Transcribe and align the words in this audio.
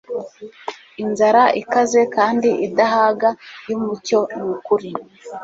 Inzara 1.03 1.43
ikaze 1.61 2.01
kandi 2.15 2.49
idahaga 2.67 3.29
yumucyo 3.69 4.19
nukuri 4.37 4.91